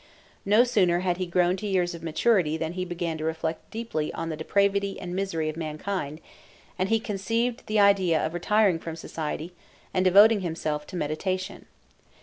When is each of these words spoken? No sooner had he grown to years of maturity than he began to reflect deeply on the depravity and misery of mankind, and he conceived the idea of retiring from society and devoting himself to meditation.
No 0.45 0.63
sooner 0.63 1.01
had 1.01 1.17
he 1.17 1.27
grown 1.27 1.57
to 1.57 1.67
years 1.67 1.93
of 1.93 2.01
maturity 2.01 2.57
than 2.57 2.73
he 2.73 2.85
began 2.85 3.19
to 3.19 3.23
reflect 3.23 3.69
deeply 3.69 4.11
on 4.15 4.29
the 4.29 4.35
depravity 4.35 4.99
and 4.99 5.15
misery 5.15 5.47
of 5.47 5.55
mankind, 5.55 6.21
and 6.79 6.89
he 6.89 6.99
conceived 6.99 7.67
the 7.67 7.79
idea 7.79 8.19
of 8.25 8.33
retiring 8.33 8.79
from 8.79 8.95
society 8.95 9.53
and 9.93 10.03
devoting 10.03 10.39
himself 10.39 10.87
to 10.87 10.95
meditation. 10.95 11.67